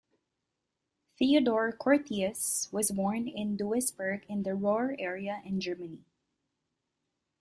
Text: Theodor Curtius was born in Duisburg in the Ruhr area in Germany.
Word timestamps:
Theodor 1.15 1.77
Curtius 1.79 2.67
was 2.73 2.89
born 2.89 3.27
in 3.27 3.55
Duisburg 3.55 4.25
in 4.27 4.41
the 4.41 4.55
Ruhr 4.55 4.95
area 4.97 5.43
in 5.45 5.61
Germany. 5.61 6.03